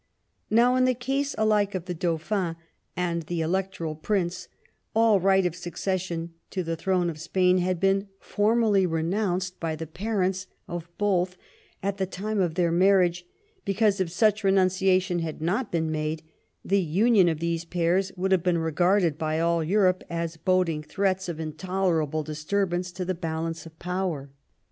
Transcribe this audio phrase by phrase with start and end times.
[0.49, 2.55] Now, in the case alike of the Dauphin
[2.97, 4.47] and the Electoral Prince
[4.95, 9.85] all right of succession to the throne of Spain had been formally renounced by the
[9.85, 11.37] parents of both
[11.83, 13.27] at the time of their marriage
[13.63, 16.23] because, if such renuncia tion had not been made,
[16.65, 21.29] the union of these pairs would have been regarded by all Europe as boding threats
[21.29, 24.31] of intolerable disturbance to the balance of power.